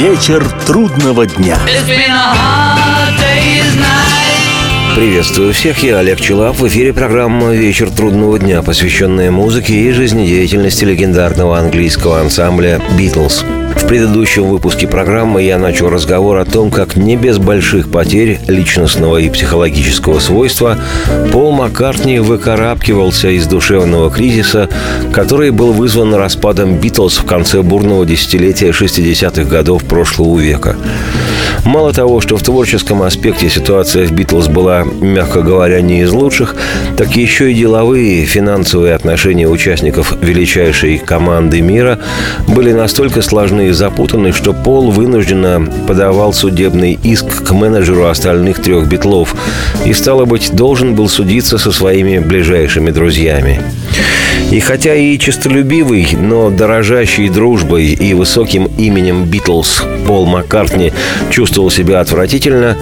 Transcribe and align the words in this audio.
Вечер 0.00 0.42
трудного 0.66 1.26
дня. 1.26 1.58
Приветствую 4.96 5.52
всех, 5.54 5.82
я 5.84 5.98
Олег 5.98 6.20
Челап. 6.20 6.56
В 6.58 6.66
эфире 6.66 6.92
программа 6.92 7.52
«Вечер 7.52 7.90
трудного 7.90 8.38
дня», 8.38 8.60
посвященная 8.60 9.30
музыке 9.30 9.72
и 9.72 9.92
жизнедеятельности 9.92 10.84
легендарного 10.84 11.58
английского 11.58 12.20
ансамбля 12.20 12.82
«Битлз». 12.98 13.44
В 13.76 13.86
предыдущем 13.86 14.44
выпуске 14.44 14.88
программы 14.88 15.42
я 15.42 15.58
начал 15.58 15.88
разговор 15.90 16.38
о 16.38 16.44
том, 16.44 16.70
как 16.70 16.96
не 16.96 17.16
без 17.16 17.38
больших 17.38 17.90
потерь 17.90 18.40
личностного 18.48 19.18
и 19.18 19.30
психологического 19.30 20.18
свойства 20.18 20.76
Пол 21.32 21.52
Маккартни 21.52 22.18
выкарабкивался 22.18 23.30
из 23.30 23.46
душевного 23.46 24.10
кризиса, 24.10 24.68
который 25.12 25.50
был 25.50 25.72
вызван 25.72 26.14
распадом 26.14 26.76
«Битлз» 26.76 27.18
в 27.18 27.24
конце 27.24 27.62
бурного 27.62 28.04
десятилетия 28.04 28.70
60-х 28.70 29.44
годов 29.44 29.84
прошлого 29.84 30.38
века. 30.38 30.76
Мало 31.64 31.92
того, 31.92 32.20
что 32.20 32.36
в 32.36 32.42
творческом 32.42 33.02
аспекте 33.02 33.48
ситуация 33.50 34.06
в 34.06 34.12
«Битлз» 34.12 34.48
была, 34.48 34.82
мягко 34.84 35.42
говоря, 35.42 35.80
не 35.80 36.00
из 36.00 36.10
лучших, 36.10 36.56
так 36.96 37.14
еще 37.16 37.52
и 37.52 37.54
деловые, 37.54 38.24
финансовые 38.24 38.94
отношения 38.94 39.46
участников 39.46 40.14
величайшей 40.20 40.98
команды 40.98 41.60
мира 41.60 41.98
были 42.48 42.72
настолько 42.72 43.22
сложны 43.22 43.68
и 43.68 43.72
запутаны, 43.72 44.32
что 44.32 44.52
Пол 44.52 44.90
вынужденно 44.90 45.66
подавал 45.86 46.32
судебный 46.32 46.98
иск 47.02 47.44
к 47.44 47.52
менеджеру 47.52 48.06
остальных 48.06 48.60
трех 48.60 48.88
«Битлов» 48.88 49.34
и, 49.84 49.92
стало 49.92 50.24
быть, 50.24 50.54
должен 50.54 50.94
был 50.94 51.08
судиться 51.08 51.58
со 51.58 51.72
своими 51.72 52.18
ближайшими 52.18 52.90
друзьями. 52.90 53.60
И 54.50 54.58
хотя 54.58 54.96
и 54.96 55.16
честолюбивый, 55.16 56.08
но 56.18 56.50
дорожащий 56.50 57.28
дружбой 57.28 57.86
и 57.86 58.14
высоким 58.14 58.64
именем 58.78 59.24
Битлз 59.24 59.84
Пол 60.06 60.26
Маккартни 60.26 60.92
чувствовал 61.30 61.70
себя 61.70 62.00
отвратительно, 62.00 62.76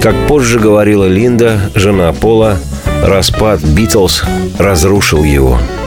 как 0.00 0.14
позже 0.26 0.58
говорила 0.58 1.06
Линда, 1.06 1.70
жена 1.74 2.12
Пола, 2.12 2.58
распад 3.02 3.60
Битлз 3.62 4.24
разрушил 4.58 5.22
его– 5.22 5.58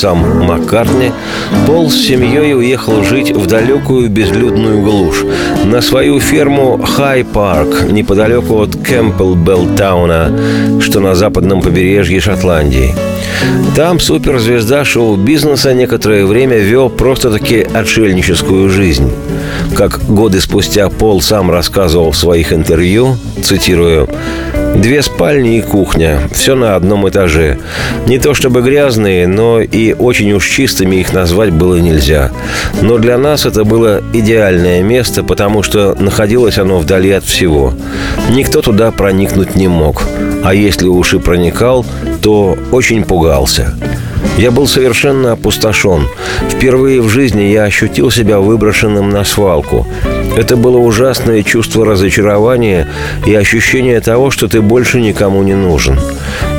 сам 0.00 0.46
Маккартни, 0.46 1.12
Пол 1.66 1.90
с 1.90 1.94
семьей 1.94 2.54
уехал 2.54 3.04
жить 3.04 3.32
в 3.32 3.46
далекую 3.46 4.08
безлюдную 4.08 4.80
глушь, 4.80 5.26
на 5.66 5.82
свою 5.82 6.20
ферму 6.20 6.80
High 6.82 7.22
Park, 7.22 7.82
неподалеку 7.90 8.62
от 8.62 8.76
Кэмпбелтауна, 8.76 10.80
что 10.80 11.00
на 11.00 11.14
западном 11.14 11.60
побережье 11.60 12.18
Шотландии. 12.18 12.94
Там 13.76 14.00
суперзвезда 14.00 14.86
шоу-бизнеса 14.86 15.74
некоторое 15.74 16.24
время 16.24 16.56
вел 16.56 16.88
просто-таки 16.88 17.60
отшельническую 17.60 18.70
жизнь. 18.70 19.12
Как 19.76 20.00
годы 20.08 20.40
спустя 20.40 20.88
Пол 20.88 21.20
сам 21.20 21.50
рассказывал 21.50 22.12
в 22.12 22.16
своих 22.16 22.54
интервью, 22.54 23.18
цитирую, 23.42 24.08
Две 24.74 25.02
спальни 25.02 25.58
и 25.58 25.62
кухня. 25.62 26.20
Все 26.32 26.54
на 26.54 26.76
одном 26.76 27.08
этаже. 27.08 27.58
Не 28.06 28.18
то 28.18 28.34
чтобы 28.34 28.62
грязные, 28.62 29.26
но 29.26 29.60
и 29.60 29.92
очень 29.92 30.32
уж 30.32 30.48
чистыми 30.48 30.96
их 30.96 31.12
назвать 31.12 31.50
было 31.50 31.76
нельзя. 31.76 32.30
Но 32.80 32.98
для 32.98 33.18
нас 33.18 33.46
это 33.46 33.64
было 33.64 34.02
идеальное 34.12 34.82
место, 34.82 35.22
потому 35.22 35.62
что 35.62 35.96
находилось 35.98 36.58
оно 36.58 36.78
вдали 36.78 37.10
от 37.10 37.24
всего. 37.24 37.74
Никто 38.30 38.62
туда 38.62 38.90
проникнуть 38.90 39.56
не 39.56 39.68
мог. 39.68 40.04
А 40.44 40.54
если 40.54 40.86
уж 40.86 41.14
и 41.14 41.18
проникал, 41.18 41.84
то 42.22 42.56
очень 42.70 43.04
пугался. 43.04 43.74
Я 44.38 44.50
был 44.50 44.66
совершенно 44.66 45.32
опустошен. 45.32 46.06
Впервые 46.48 47.02
в 47.02 47.08
жизни 47.08 47.42
я 47.42 47.64
ощутил 47.64 48.10
себя 48.10 48.38
выброшенным 48.38 49.10
на 49.10 49.24
свалку. 49.24 49.86
Это 50.36 50.56
было 50.56 50.78
ужасное 50.78 51.42
чувство 51.42 51.84
разочарования 51.84 52.88
и 53.26 53.34
ощущение 53.34 54.00
того, 54.00 54.30
что 54.30 54.48
ты 54.48 54.60
больше 54.60 55.00
никому 55.00 55.42
не 55.42 55.54
нужен. 55.54 55.98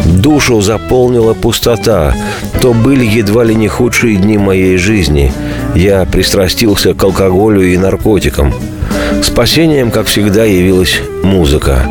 Душу 0.06 0.62
заполнила 0.62 1.34
пустота. 1.34 2.14
То 2.62 2.74
были 2.74 3.06
едва 3.06 3.44
ли 3.44 3.56
не 3.56 3.68
худшие 3.68 4.18
дни 4.18 4.38
моей 4.38 4.78
жизни. 4.78 5.32
Я 5.74 6.06
пристрастился 6.06 6.94
к 6.94 7.04
алкоголю 7.04 7.62
и 7.62 7.78
наркотикам. 7.78 8.54
Спасением, 9.24 9.92
как 9.92 10.08
всегда, 10.08 10.44
явилась 10.44 11.00
музыка. 11.24 11.86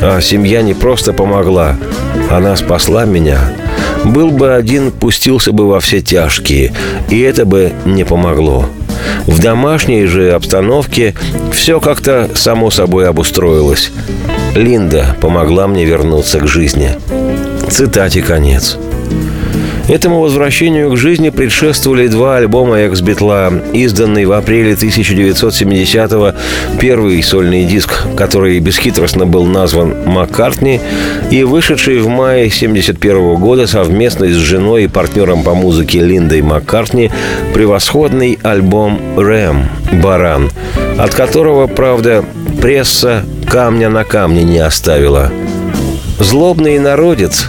А 0.00 0.20
семья 0.20 0.62
не 0.62 0.74
просто 0.74 1.12
помогла, 1.12 1.76
она 2.30 2.56
спасла 2.56 3.04
меня. 3.04 3.38
Был 4.04 4.30
бы 4.30 4.54
один, 4.54 4.92
пустился 4.92 5.52
бы 5.52 5.68
во 5.68 5.80
все 5.80 6.00
тяжкие, 6.00 6.72
и 7.10 7.20
это 7.20 7.44
бы 7.44 7.72
не 7.84 8.04
помогло. 8.04 8.66
В 9.26 9.40
домашней 9.40 10.06
же 10.06 10.32
обстановке 10.32 11.14
все 11.52 11.80
как-то 11.80 12.30
само 12.34 12.70
собой 12.70 13.08
обустроилось. 13.08 13.90
Линда 14.54 15.16
помогла 15.20 15.66
мне 15.66 15.84
вернуться 15.84 16.40
к 16.40 16.46
жизни. 16.46 16.92
Цитате 17.70 18.22
конец. 18.22 18.78
Этому 19.88 20.20
возвращению 20.20 20.90
к 20.90 20.98
жизни 20.98 21.30
предшествовали 21.30 22.08
два 22.08 22.36
альбома 22.36 22.76
экс-битла, 22.80 23.50
изданный 23.72 24.26
в 24.26 24.32
апреле 24.32 24.72
1970-го 24.72 26.34
первый 26.78 27.22
сольный 27.22 27.64
диск, 27.64 28.04
который 28.14 28.60
бесхитростно 28.60 29.24
был 29.24 29.46
назван 29.46 29.94
«Маккартни», 30.04 30.82
и 31.30 31.42
вышедший 31.42 32.00
в 32.00 32.08
мае 32.08 32.48
1971 32.48 33.36
года 33.36 33.66
совместно 33.66 34.28
с 34.28 34.34
женой 34.34 34.84
и 34.84 34.88
партнером 34.88 35.42
по 35.42 35.54
музыке 35.54 36.00
Линдой 36.00 36.42
Маккартни 36.42 37.10
превосходный 37.54 38.38
альбом 38.42 39.00
«Рэм» 39.16 39.70
«Баран», 40.02 40.50
от 40.98 41.14
которого, 41.14 41.66
правда, 41.66 42.26
пресса 42.60 43.24
камня 43.48 43.88
на 43.88 44.04
камне 44.04 44.44
не 44.44 44.58
оставила. 44.58 45.32
Злобный 46.20 46.78
народец 46.78 47.48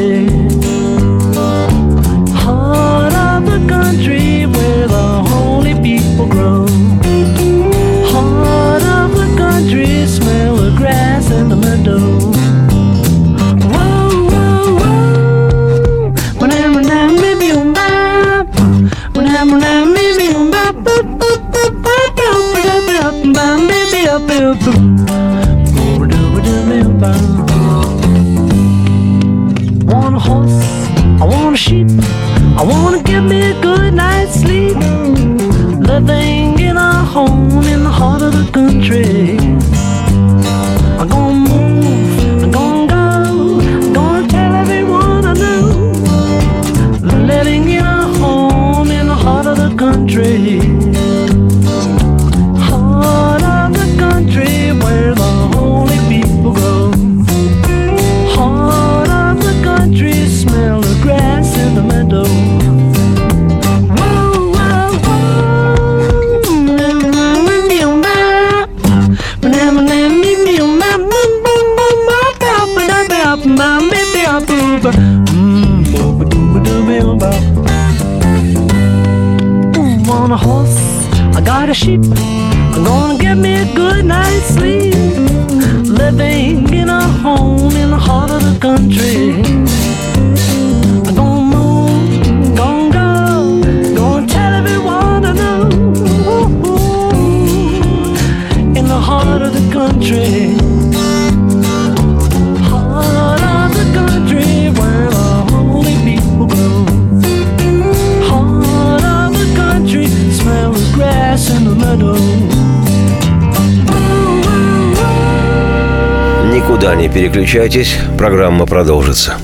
переключайтесь, 117.13 117.97
программа 118.17 118.65
продолжится. 118.65 119.37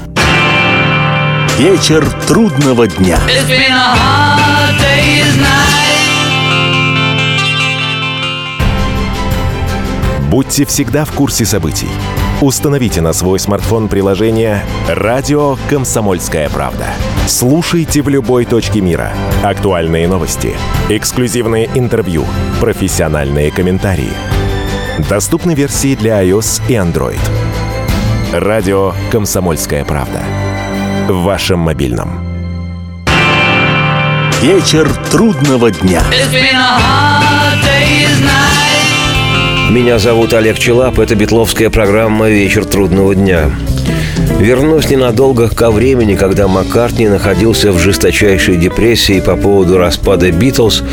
Вечер 1.57 2.07
трудного 2.27 2.87
дня. 2.87 3.19
Будьте 10.29 10.65
всегда 10.65 11.05
в 11.05 11.11
курсе 11.13 11.45
событий. 11.45 11.89
Установите 12.41 13.01
на 13.01 13.13
свой 13.13 13.39
смартфон 13.39 13.87
приложение 13.87 14.63
«Радио 14.87 15.57
Комсомольская 15.69 16.49
правда». 16.49 16.85
Слушайте 17.25 18.03
в 18.03 18.09
любой 18.09 18.45
точке 18.45 18.81
мира. 18.81 19.11
Актуальные 19.43 20.07
новости, 20.07 20.55
эксклюзивные 20.89 21.67
интервью, 21.73 22.23
профессиональные 22.59 23.51
комментарии. 23.51 24.11
Доступны 25.09 25.55
версии 25.55 25.95
для 25.95 26.23
iOS 26.23 26.61
и 26.67 26.73
Android. 26.73 27.19
«Радио 28.33 28.93
Комсомольская 29.09 29.85
правда». 29.85 30.21
В 31.07 31.23
вашем 31.23 31.59
мобильном. 31.59 32.27
Вечер 34.41 34.89
трудного 35.09 35.71
дня. 35.71 36.03
Меня 39.69 39.97
зовут 39.97 40.33
Олег 40.33 40.59
Челап, 40.59 40.99
это 40.99 41.15
битловская 41.15 41.69
программа 41.69 42.27
«Вечер 42.27 42.65
трудного 42.65 43.15
дня». 43.15 43.49
Вернусь 44.39 44.89
ненадолго 44.89 45.49
ко 45.49 45.71
времени, 45.71 46.15
когда 46.15 46.47
Маккартни 46.47 47.07
находился 47.07 47.71
в 47.71 47.79
жесточайшей 47.79 48.55
депрессии 48.55 49.19
по 49.19 49.35
поводу 49.35 49.77
распада 49.77 50.31
«Битлз» 50.31 50.83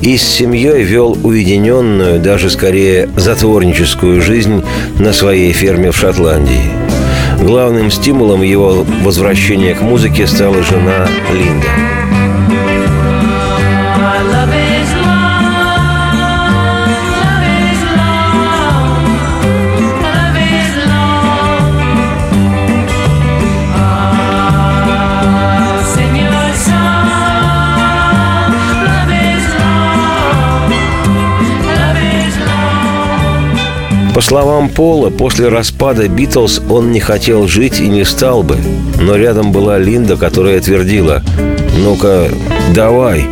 и 0.00 0.16
с 0.16 0.22
семьей 0.22 0.82
вел 0.82 1.18
уединенную, 1.22 2.20
даже 2.20 2.48
скорее 2.48 3.08
затворническую 3.16 4.22
жизнь 4.22 4.62
на 4.98 5.12
своей 5.12 5.52
ферме 5.52 5.90
в 5.90 5.96
Шотландии. 5.96 6.70
Главным 7.40 7.90
стимулом 7.90 8.42
его 8.42 8.86
возвращения 9.02 9.74
к 9.74 9.82
музыке 9.82 10.26
стала 10.28 10.62
жена 10.62 11.08
Линда. 11.32 12.01
По 34.14 34.20
словам 34.20 34.68
Пола, 34.68 35.08
после 35.08 35.48
распада 35.48 36.06
«Битлз» 36.06 36.60
он 36.68 36.92
не 36.92 37.00
хотел 37.00 37.48
жить 37.48 37.80
и 37.80 37.88
не 37.88 38.04
стал 38.04 38.42
бы. 38.42 38.58
Но 39.00 39.16
рядом 39.16 39.52
была 39.52 39.78
Линда, 39.78 40.16
которая 40.16 40.60
твердила 40.60 41.22
«Ну-ка, 41.78 42.28
давай!» 42.74 43.26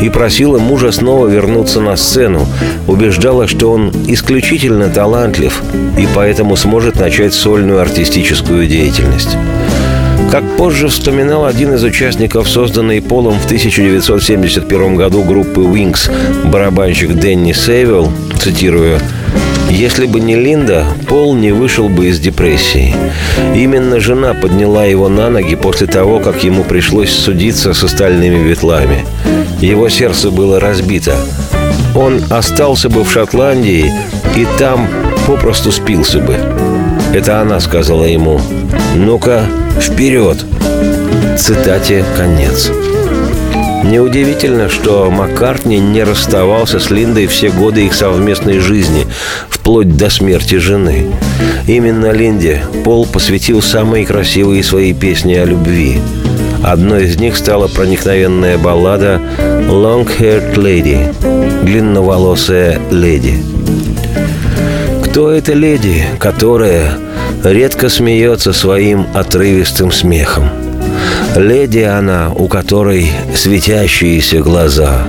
и 0.00 0.08
просила 0.08 0.58
мужа 0.58 0.92
снова 0.92 1.26
вернуться 1.26 1.80
на 1.80 1.96
сцену. 1.96 2.46
Убеждала, 2.86 3.48
что 3.48 3.72
он 3.72 3.90
исключительно 4.06 4.88
талантлив 4.88 5.62
и 5.98 6.06
поэтому 6.14 6.56
сможет 6.56 6.98
начать 6.98 7.34
сольную 7.34 7.80
артистическую 7.80 8.66
деятельность. 8.66 9.36
Как 10.30 10.44
позже 10.56 10.88
вспоминал 10.88 11.44
один 11.44 11.74
из 11.74 11.82
участников 11.82 12.48
созданной 12.48 13.02
Полом 13.02 13.34
в 13.38 13.46
1971 13.46 14.94
году 14.94 15.24
группы 15.24 15.60
Wings, 15.60 16.08
барабанщик 16.44 17.14
Дэнни 17.14 17.52
Сейвелл, 17.52 18.12
цитирую, 18.40 19.00
«Если 19.70 20.06
бы 20.06 20.20
не 20.20 20.36
Линда, 20.36 20.84
Пол 21.08 21.34
не 21.34 21.52
вышел 21.52 21.88
бы 21.88 22.08
из 22.08 22.20
депрессии. 22.20 22.94
Именно 23.54 24.00
жена 24.00 24.34
подняла 24.34 24.84
его 24.84 25.08
на 25.08 25.30
ноги 25.30 25.54
после 25.54 25.86
того, 25.86 26.20
как 26.20 26.44
ему 26.44 26.64
пришлось 26.64 27.10
судиться 27.10 27.72
с 27.72 27.82
остальными 27.82 28.46
ветлами. 28.46 29.06
Его 29.60 29.88
сердце 29.88 30.30
было 30.30 30.60
разбито. 30.60 31.16
Он 31.94 32.20
остался 32.30 32.88
бы 32.88 33.04
в 33.04 33.10
Шотландии, 33.10 33.92
и 34.36 34.46
там 34.58 34.88
попросту 35.26 35.72
спился 35.72 36.18
бы. 36.18 36.36
Это 37.12 37.40
она 37.40 37.60
сказала 37.60 38.04
ему 38.04 38.40
«Ну-ка, 38.94 39.44
вперед!» 39.80 40.44
Цитате 41.36 42.04
конец. 42.16 42.70
Неудивительно, 43.84 44.68
что 44.68 45.10
Маккартни 45.10 45.78
не 45.78 46.02
расставался 46.04 46.78
с 46.78 46.90
Линдой 46.90 47.26
все 47.26 47.50
годы 47.50 47.86
их 47.86 47.94
совместной 47.94 48.58
жизни, 48.58 49.06
вплоть 49.48 49.96
до 49.96 50.10
смерти 50.10 50.56
жены. 50.56 51.06
Именно 51.66 52.12
Линде 52.12 52.62
Пол 52.84 53.06
посвятил 53.06 53.62
самые 53.62 54.06
красивые 54.06 54.62
свои 54.62 54.92
песни 54.92 55.34
о 55.34 55.44
любви. 55.44 56.00
Одной 56.62 57.04
из 57.04 57.18
них 57.18 57.36
стала 57.36 57.68
проникновенная 57.68 58.58
баллада 58.58 59.20
«Long 59.38 60.06
Haired 60.18 60.54
Lady»– 60.56 61.14
«Длинноволосая 61.64 62.80
леди». 62.90 63.42
Кто 65.04 65.30
эта 65.30 65.54
леди, 65.54 66.04
которая 66.18 66.92
редко 67.42 67.88
смеется 67.88 68.52
своим 68.52 69.06
отрывистым 69.14 69.90
смехом? 69.90 70.59
Леди 71.36 71.80
она, 71.80 72.32
у 72.34 72.48
которой 72.48 73.10
светящиеся 73.34 74.40
глаза. 74.40 75.06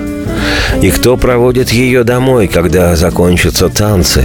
И 0.81 0.91
кто 0.91 1.17
проводит 1.17 1.71
ее 1.71 2.03
домой, 2.03 2.47
когда 2.47 2.95
закончатся 2.95 3.69
танцы? 3.69 4.23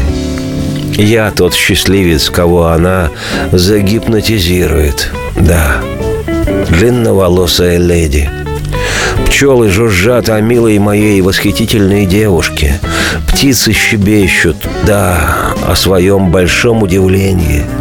Я 0.92 1.30
тот 1.30 1.54
счастливец, 1.54 2.28
кого 2.28 2.66
она 2.66 3.10
загипнотизирует. 3.50 5.10
Да, 5.36 5.76
длинноволосая 6.68 7.78
леди. 7.78 8.30
Пчелы 9.26 9.70
жужжат 9.70 10.28
о 10.28 10.40
милой 10.40 10.78
моей 10.78 11.20
восхитительной 11.22 12.04
девушке. 12.06 12.78
Птицы 13.26 13.72
щебещут, 13.72 14.56
да, 14.86 15.54
о 15.66 15.74
своем 15.74 16.30
большом 16.30 16.82
удивлении– 16.82 17.64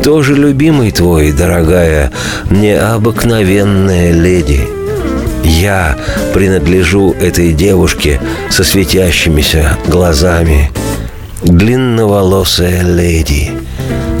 кто 0.00 0.22
же 0.22 0.34
любимый 0.34 0.92
твой, 0.92 1.30
дорогая, 1.30 2.10
необыкновенная 2.48 4.12
леди? 4.12 4.66
Я 5.44 5.94
принадлежу 6.32 7.14
этой 7.20 7.52
девушке 7.52 8.18
со 8.48 8.64
светящимися 8.64 9.76
глазами. 9.88 10.70
Длинноволосая 11.42 12.82
леди, 12.82 13.50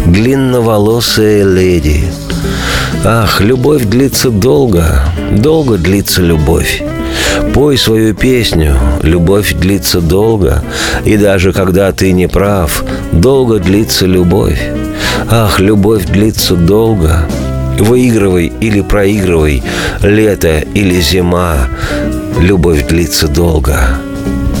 длинноволосая 0.04 1.44
леди. 1.44 2.04
Ах, 3.02 3.40
любовь 3.40 3.84
длится 3.84 4.28
долго, 4.28 5.00
долго 5.32 5.78
длится 5.78 6.20
любовь. 6.20 6.82
Пой 7.54 7.78
свою 7.78 8.14
песню, 8.14 8.76
любовь 9.02 9.54
длится 9.54 10.02
долго, 10.02 10.62
и 11.06 11.16
даже 11.16 11.54
когда 11.54 11.90
ты 11.92 12.12
не 12.12 12.28
прав, 12.28 12.84
долго 13.12 13.58
длится 13.58 14.04
любовь. 14.04 14.60
Ах, 15.30 15.60
любовь 15.60 16.06
длится 16.06 16.54
долго. 16.54 17.28
Выигрывай 17.78 18.52
или 18.60 18.80
проигрывай, 18.80 19.62
лето 20.02 20.58
или 20.74 21.00
зима. 21.00 21.68
Любовь 22.38 22.86
длится 22.86 23.28
долго. 23.28 23.98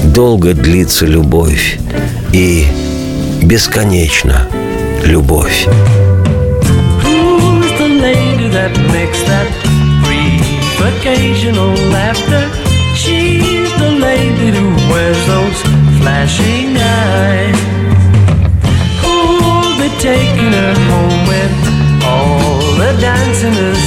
Долго 0.04 0.54
длится 0.54 1.06
любовь. 1.06 1.78
И 2.32 2.66
бесконечно 3.42 4.46
любовь. 5.04 5.66
Taking 20.00 20.52
her 20.54 20.74
home 20.88 21.26
when 21.28 21.50
all 22.02 22.58
the 22.78 22.96
dancing 22.98 23.52
is 23.52 23.79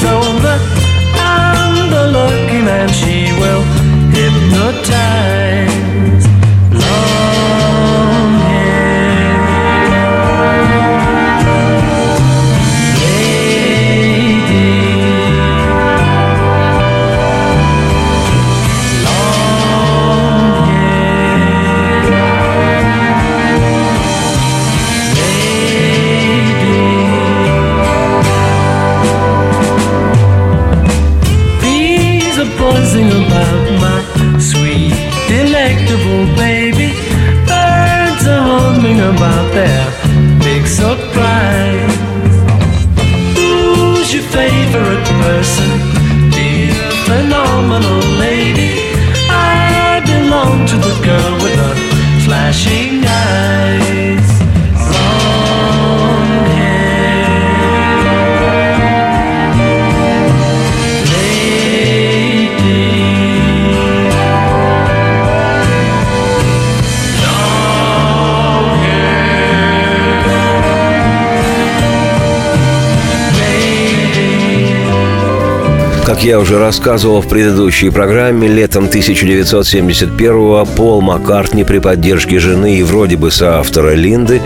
я 76.24 76.39
уже 76.39 76.58
рассказывал 76.58 77.22
в 77.22 77.27
предыдущей 77.27 77.89
программе, 77.89 78.48
летом 78.48 78.86
1971-го 78.86 80.65
Пол 80.65 81.01
Маккартни 81.01 81.63
при 81.63 81.80
поддержке 81.80 82.39
жены 82.39 82.77
и 82.77 82.84
вроде 82.84 83.18
бы 83.18 83.30
соавтора 83.30 83.94
Линды 83.94 84.42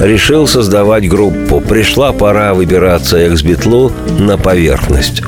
решил 0.00 0.48
создавать 0.48 1.08
группу. 1.08 1.60
Пришла 1.60 2.12
пора 2.12 2.54
выбираться 2.54 3.18
экс-битлу 3.18 3.92
на 4.18 4.38
поверхность. 4.38 5.22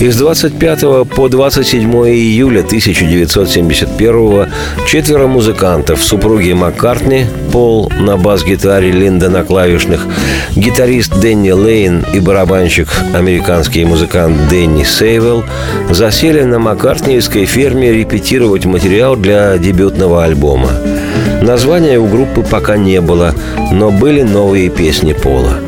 Из 0.00 0.16
25 0.16 1.08
по 1.14 1.28
27 1.28 1.92
июля 2.08 2.60
1971 2.60 4.46
четверо 4.86 5.26
музыкантов, 5.26 6.02
супруги 6.02 6.54
Маккартни, 6.54 7.26
Пол 7.52 7.92
на 8.00 8.16
бас-гитаре, 8.16 8.92
Линда 8.92 9.28
на 9.28 9.44
клавишных, 9.44 10.06
гитарист 10.56 11.20
Дэнни 11.20 11.50
Лейн 11.50 12.06
и 12.14 12.18
барабанщик, 12.18 12.88
американский 13.12 13.84
музыкант 13.84 14.48
Дэнни 14.48 14.84
Сейвелл, 14.84 15.44
засели 15.90 16.44
на 16.44 16.58
маккартниевской 16.58 17.44
ферме 17.44 17.92
репетировать 17.92 18.64
материал 18.64 19.16
для 19.16 19.58
дебютного 19.58 20.24
альбома. 20.24 20.70
Названия 21.42 21.98
у 21.98 22.06
группы 22.06 22.42
пока 22.42 22.78
не 22.78 23.02
было, 23.02 23.34
но 23.70 23.90
были 23.90 24.22
новые 24.22 24.70
песни 24.70 25.12
Пола. 25.12 25.58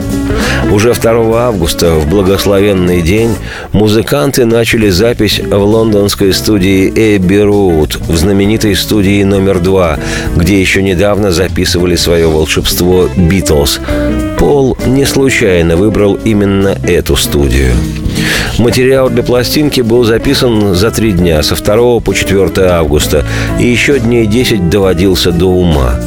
Уже 0.73 0.95
2 0.95 1.49
августа, 1.49 1.97
в 1.97 2.09
благословенный 2.09 3.02
день, 3.02 3.37
музыканты 3.73 4.47
начали 4.47 4.88
запись 4.88 5.38
в 5.38 5.55
лондонской 5.55 6.33
студии 6.33 6.88
Эбби 6.88 7.37
Роуд, 7.37 7.97
в 7.97 8.17
знаменитой 8.17 8.75
студии 8.75 9.23
номер 9.23 9.61
два, 9.61 9.99
где 10.35 10.59
еще 10.59 10.83
недавно 10.83 11.31
записывали 11.31 11.95
свое 11.95 12.26
волшебство 12.26 13.07
«Битлз». 13.14 13.81
Пол 14.38 14.79
не 14.87 15.05
случайно 15.05 15.76
выбрал 15.76 16.14
именно 16.14 16.75
эту 16.87 17.17
студию. 17.17 17.75
Материал 18.59 19.11
для 19.11 19.23
пластинки 19.23 19.83
был 19.83 20.05
записан 20.05 20.75
за 20.75 20.91
три 20.91 21.12
дня, 21.12 21.43
со 21.43 21.55
2 21.55 22.00
по 22.00 22.14
4 22.14 22.50
августа, 22.69 23.26
и 23.61 23.67
еще 23.67 23.99
дней 23.99 24.26
10 24.26 24.71
доводился 24.71 25.33
до 25.33 25.47
ума. 25.47 26.00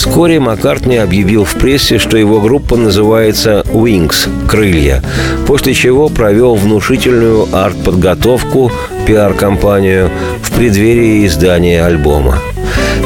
Вскоре 0.00 0.40
Маккартни 0.40 0.96
объявил 0.96 1.44
в 1.44 1.52
прессе, 1.56 1.98
что 1.98 2.16
его 2.16 2.40
группа 2.40 2.74
называется 2.74 3.66
«Wings»– 3.66 4.30
«Крылья», 4.48 5.02
после 5.46 5.74
чего 5.74 6.08
провел 6.08 6.54
внушительную 6.54 7.46
арт-подготовку, 7.52 8.72
пиар-компанию 9.06 10.10
в 10.42 10.52
преддверии 10.52 11.26
издания 11.26 11.84
альбома. 11.84 12.38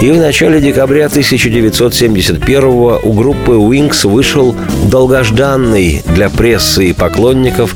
И 0.00 0.12
в 0.12 0.18
начале 0.18 0.60
декабря 0.60 1.06
1971 1.06 2.64
у 2.64 3.12
группы 3.12 3.54
Wings 3.54 4.08
вышел 4.08 4.54
долгожданный 4.88 6.00
для 6.14 6.30
прессы 6.30 6.90
и 6.90 6.92
поклонников 6.92 7.74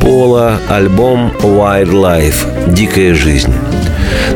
Пола 0.00 0.60
альбом 0.68 1.32
«Wildlife»– 1.42 2.46
«Дикая 2.72 3.12
жизнь». 3.14 3.52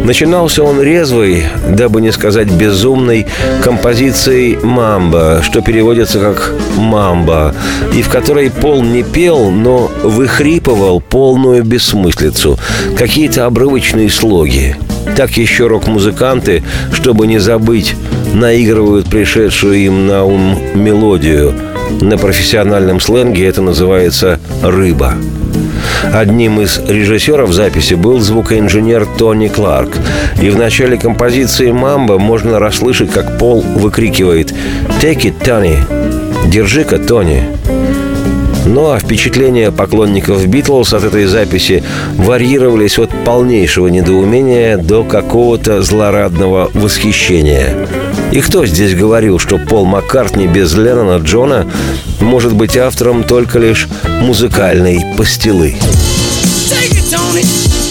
Начинался 0.06 0.62
он 0.62 0.80
резвой, 0.80 1.42
дабы 1.68 2.00
не 2.00 2.12
сказать 2.12 2.48
безумной, 2.48 3.26
композицией 3.64 4.56
«Мамба», 4.62 5.40
что 5.42 5.62
переводится 5.62 6.20
как 6.20 6.52
«мамба», 6.76 7.52
и 7.92 8.02
в 8.02 8.08
которой 8.08 8.52
Пол 8.52 8.82
не 8.82 9.02
пел, 9.02 9.50
но 9.50 9.90
выхрипывал 10.04 11.00
полную 11.00 11.64
бессмыслицу, 11.64 12.56
какие-то 12.96 13.46
обрывочные 13.46 14.08
слоги. 14.08 14.76
Так 15.16 15.32
еще 15.32 15.66
рок-музыканты, 15.66 16.62
чтобы 16.92 17.26
не 17.26 17.38
забыть, 17.38 17.96
наигрывают 18.32 19.08
пришедшую 19.08 19.74
им 19.74 20.06
на 20.06 20.24
ум 20.24 20.56
мелодию. 20.74 21.52
На 22.00 22.16
профессиональном 22.16 23.00
сленге 23.00 23.44
это 23.44 23.60
называется 23.60 24.38
«рыба». 24.62 25.14
Одним 26.12 26.60
из 26.60 26.78
режиссеров 26.78 27.52
записи 27.52 27.94
был 27.94 28.20
звукоинженер 28.20 29.06
Тони 29.18 29.48
Кларк. 29.48 29.96
И 30.40 30.50
в 30.50 30.56
начале 30.56 30.96
композиции 30.96 31.70
«Мамба» 31.70 32.18
можно 32.18 32.58
расслышать, 32.58 33.10
как 33.10 33.38
Пол 33.38 33.62
выкрикивает 33.62 34.52
«Take 35.00 35.22
it, 35.22 35.44
Тони!» 35.44 35.78
«Держи-ка, 36.50 36.98
Тони!» 36.98 37.44
Ну 38.66 38.90
а 38.90 38.98
впечатления 38.98 39.70
поклонников 39.70 40.44
Битлз 40.48 40.92
от 40.92 41.04
этой 41.04 41.26
записи 41.26 41.84
варьировались 42.16 42.98
от 42.98 43.10
полнейшего 43.24 43.86
недоумения 43.86 44.76
до 44.76 45.04
какого-то 45.04 45.82
злорадного 45.82 46.70
восхищения. 46.74 47.76
И 48.32 48.40
кто 48.40 48.66
здесь 48.66 48.94
говорил, 48.94 49.38
что 49.38 49.58
Пол 49.58 49.86
Маккартни 49.86 50.46
без 50.46 50.74
Леннона 50.74 51.22
Джона 51.22 51.66
может 52.20 52.52
быть 52.52 52.76
автором 52.76 53.24
только 53.24 53.58
лишь 53.58 53.88
музыкальной 54.20 55.04
пастилы? 55.16 55.76
Take 56.68 56.92
it, 56.92 57.10
Tony. 57.10 57.85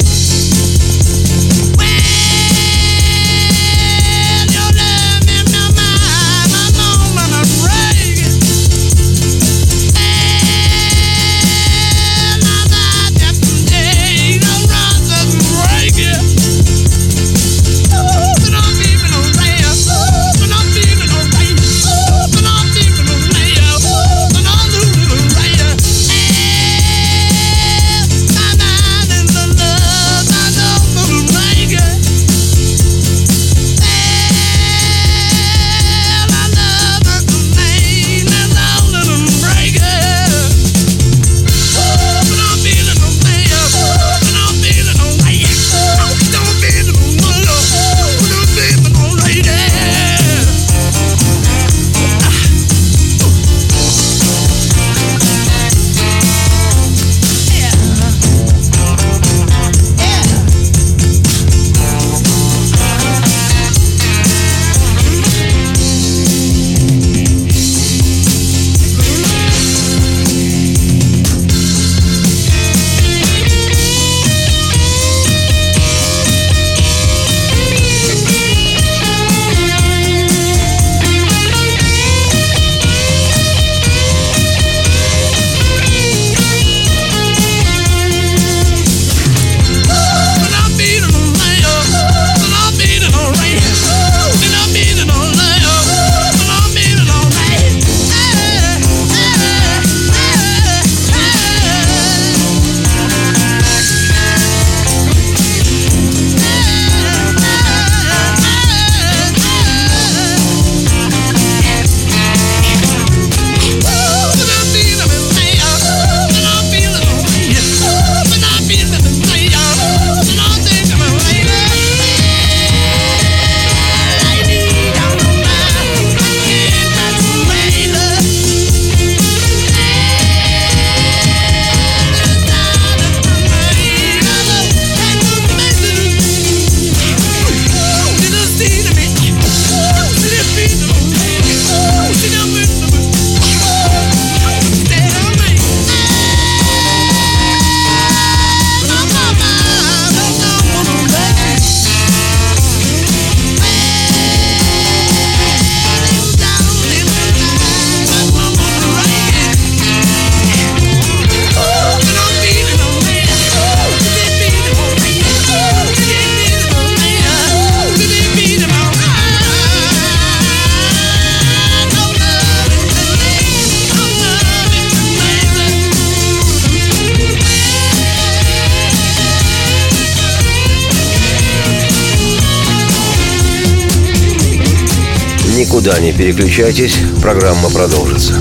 Никуда 185.66 186.00
не 186.00 186.14
переключайтесь, 186.14 186.96
программа 187.24 187.72
продолжится. 187.72 188.40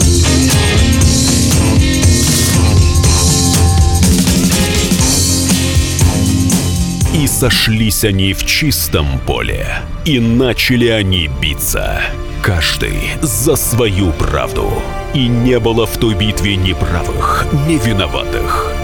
И 7.15 7.27
сошлись 7.27 8.05
они 8.05 8.35
в 8.35 8.45
чистом 8.45 9.19
поле, 9.21 9.67
и 10.05 10.21
начали 10.21 10.89
они 10.89 11.31
биться. 11.41 12.03
Каждый 12.43 12.93
за 13.23 13.57
свою 13.57 14.13
правду. 14.13 14.71
И 15.15 15.27
не 15.27 15.59
было 15.59 15.87
в 15.87 15.97
той 15.97 16.15
битве 16.15 16.57
ни 16.57 16.75
правых, 16.75 17.47
ни 17.67 17.79
виноватых. 17.79 18.84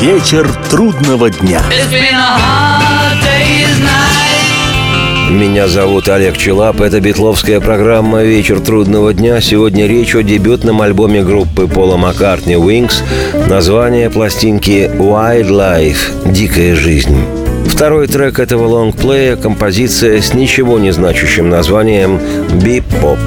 Вечер 0.00 0.50
трудного 0.70 1.28
дня. 1.28 1.60
Меня 5.30 5.68
зовут 5.68 6.08
Олег 6.08 6.38
Челап. 6.38 6.80
Это 6.80 7.00
битловская 7.00 7.60
программа 7.60 8.22
«Вечер 8.22 8.60
трудного 8.60 9.12
дня». 9.12 9.42
Сегодня 9.42 9.86
речь 9.86 10.14
о 10.14 10.22
дебютном 10.22 10.80
альбоме 10.80 11.22
группы 11.22 11.66
Пола 11.66 11.98
Маккартни 11.98 12.54
«Wings». 12.54 13.02
Название 13.46 14.08
пластинки 14.08 14.90
«Wildlife»– 14.90 15.98
«Дикая 16.32 16.74
жизнь». 16.74 17.22
Второй 17.66 18.06
трек 18.06 18.38
этого 18.38 18.68
лонгплея– 18.68 19.36
композиция 19.36 20.22
с 20.22 20.32
ничего 20.32 20.78
не 20.78 20.92
значащим 20.92 21.50
названием 21.50 22.18
«Bip 22.62 22.84
Bop». 23.02 23.18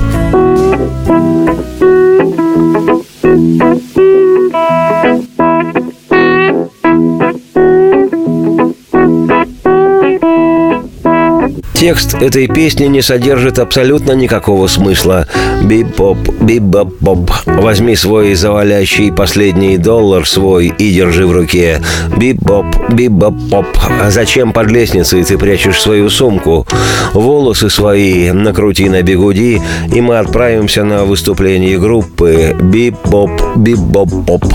Текст 11.84 12.14
этой 12.14 12.48
песни 12.48 12.86
не 12.86 13.02
содержит 13.02 13.60
абсолютно 13.60 14.14
никакого 14.14 14.68
смысла. 14.68 15.28
Bip-bop, 15.64 16.18
bip-bop-bop. 16.40 17.30
Возьми 17.46 17.98
свой 17.98 18.36
завалящий 18.36 19.12
последний 19.12 19.78
доллар 19.78 20.26
свой 20.26 20.68
и 20.68 20.94
держи 20.94 21.28
в 21.28 21.34
руке. 21.34 21.82
Bip-bop, 22.16 22.68
bip-bop-bop. 22.90 23.66
А 24.02 24.12
зачем 24.12 24.54
под 24.54 24.72
лестницей 24.72 25.26
ты 25.26 25.38
прячешь 25.38 25.82
свою 25.82 26.10
сумку? 26.10 26.66
Волосы 27.14 27.70
свои 27.70 28.32
накрути 28.32 28.88
на 28.88 29.02
бегуди, 29.02 29.62
и 29.94 30.00
мы 30.00 30.20
отправимся 30.20 30.86
на 30.86 31.04
выступление 31.04 31.78
группы. 31.78 32.56
Bip-bop, 32.62 33.58
bip-bop-bop. 33.58 34.46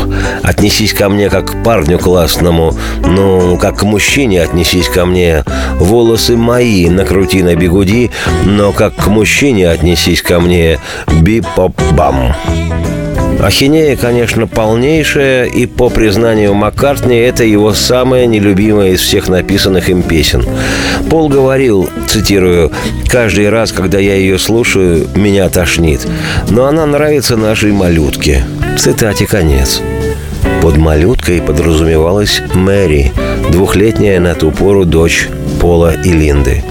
Отнесись 0.43 0.95
ко 0.95 1.11
мне 1.11 1.29
как 1.29 1.51
к 1.51 1.63
парню 1.63 1.99
классному. 1.99 2.75
Ну, 3.07 3.59
как 3.59 3.81
к 3.81 3.83
мужчине 3.83 4.41
отнесись 4.43 4.89
ко 4.89 5.05
мне. 5.05 5.45
Волосы 5.79 6.35
мои 6.35 6.89
накрути 6.89 7.18
на 7.19 7.57
бегуди, 7.57 8.11
но 8.45 8.73
как 8.73 8.95
к 8.95 9.09
мужчине 9.09 9.69
отнесись 9.69 10.23
ко 10.23 10.41
мне. 10.41 10.79
Bip-bop-bam. 11.21 12.35
Ахинея, 13.41 13.97
конечно, 13.97 14.47
полнейшая, 14.49 15.45
и 15.45 15.67
по 15.67 15.91
признанию 15.91 16.55
Маккартни, 16.55 17.17
это 17.17 17.45
его 17.45 17.73
самая 17.73 18.27
нелюбимая 18.27 18.91
из 18.91 19.01
всех 19.01 19.29
написанных 19.29 19.89
им 19.89 20.03
песен. 20.03 20.45
Пол 21.09 21.29
говорил, 21.29 21.89
цитирую, 22.09 22.73
«Каждый 23.09 23.49
раз, 23.49 23.71
когда 23.71 23.99
я 23.99 24.15
ее 24.15 24.39
слушаю, 24.39 25.07
меня 25.15 25.49
тошнит. 25.49 26.07
Но 26.51 26.67
она 26.67 26.85
нравится 26.87 27.37
нашей 27.37 27.71
малютке». 27.73 28.45
Цитате 28.77 29.27
конец. 29.27 29.83
Под 30.61 30.77
малюткой 30.77 31.41
подразумевалась 31.41 32.43
Мэри, 32.55 33.13
двухлетняя 33.51 34.19
на 34.19 34.35
ту 34.35 34.51
пору 34.51 34.85
дочь 34.85 35.29
Пола 35.61 35.95
и 35.95 36.13
Линды. 36.13 36.65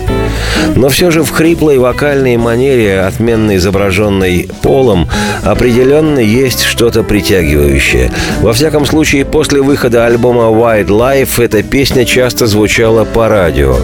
Но 0.76 0.89
все 0.89 1.12
же 1.12 1.23
в 1.23 1.32
хриплой 1.32 1.78
вокальной 1.78 2.38
манере, 2.38 3.02
отменно 3.02 3.56
изображенной 3.56 4.50
Полом, 4.62 5.08
определенно 5.43 6.19
есть 6.19 6.63
что-то 6.63 7.04
притягивающее. 7.04 8.12
Во 8.41 8.54
всяком 8.54 8.86
случае, 8.86 9.26
после 9.26 9.62
выхода 9.62 10.06
альбома 10.06 10.43
White 10.43 10.88
Life 10.88 11.43
эта 11.43 11.63
песня 11.63 12.06
часто 12.06 12.47
звучала 12.47 13.06
по 13.06 13.28
радио. 13.28 13.76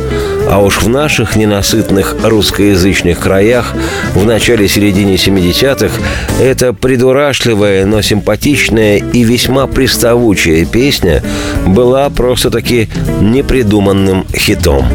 А 0.50 0.62
уж 0.62 0.82
в 0.82 0.90
наших 0.90 1.36
ненасытных 1.36 2.18
русскоязычных 2.24 3.20
краях 3.20 3.74
в 4.14 4.26
начале-середине 4.26 5.16
70-х 5.16 5.94
эта 6.40 6.74
придурашливая, 6.74 7.86
но 7.86 8.02
симпатичная 8.02 8.98
и 8.98 9.24
весьма 9.24 9.68
приставучая 9.68 10.66
песня 10.66 11.24
была 11.66 12.10
просто-таки 12.10 12.90
непридуманным 13.22 14.26
хитом. 14.36 14.86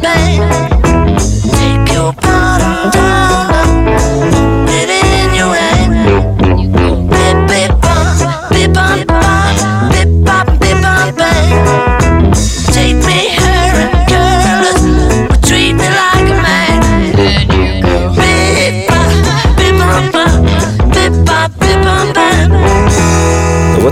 baby. 0.00 0.69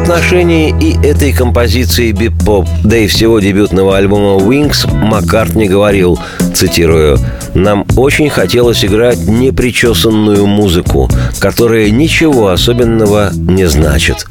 Завершении 0.08 0.74
и 0.80 0.96
этой 1.06 1.34
композиции 1.34 2.12
бип-поп, 2.12 2.66
да 2.82 2.96
и 2.96 3.06
всего 3.08 3.40
дебютного 3.40 3.98
альбома 3.98 4.42
Wings 4.42 4.90
Маккартни 4.90 5.68
говорил, 5.68 6.18
цитирую, 6.54 7.18
«Нам 7.52 7.84
очень 7.94 8.30
хотелось 8.30 8.82
играть 8.82 9.18
непричесанную 9.26 10.46
музыку, 10.46 11.10
которая 11.40 11.90
ничего 11.90 12.48
особенного 12.48 13.32
не 13.34 13.66
значит». 13.68 14.26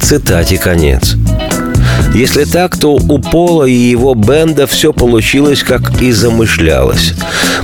Цитате 0.00 0.56
конец. 0.56 1.14
Если 2.14 2.44
так, 2.44 2.78
то 2.78 2.94
у 2.94 3.18
Пола 3.18 3.64
и 3.64 3.72
его 3.72 4.14
бенда 4.14 4.66
все 4.66 4.94
получилось, 4.94 5.62
как 5.62 6.00
и 6.00 6.10
замышлялось. 6.10 7.12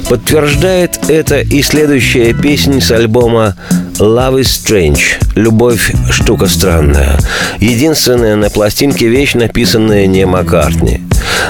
Подтверждает 0.08 1.08
это 1.08 1.40
и 1.40 1.62
следующая 1.62 2.34
песня 2.34 2.80
с 2.80 2.90
альбома 2.90 3.56
Love 3.98 4.40
is 4.40 4.42
Strange. 4.42 5.00
Любовь– 5.34 5.92
штука 6.10 6.46
странная. 6.46 7.18
Единственная 7.58 8.36
на 8.36 8.50
пластинке 8.50 9.08
вещь, 9.08 9.34
написанная 9.34 10.06
не 10.06 10.26
Маккартни. 10.26 11.00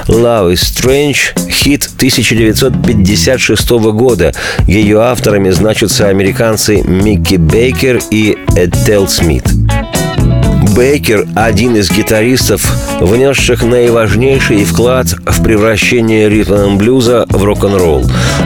Love 0.07 0.53
is 0.53 0.61
Strange– 0.61 1.49
хит 1.49 1.89
1956 1.97 3.69
года. 3.69 4.31
Ее 4.67 5.01
авторами 5.01 5.49
значатся 5.49 6.07
американцы 6.07 6.81
Микки 6.81 7.35
Бейкер 7.35 7.99
и 8.11 8.37
Этел 8.55 9.07
Смит. 9.07 9.43
Бейкер– 10.75 11.25
один 11.35 11.77
из 11.77 11.89
гитаристов, 11.89 12.69
внесших 12.99 13.63
наиважнейший 13.63 14.65
вклад 14.65 15.07
в 15.25 15.41
превращение 15.41 16.27
ритм 16.27 16.75
блюза 16.75 17.25
в 17.29 17.41
рок-н-ролл. 17.45 18.03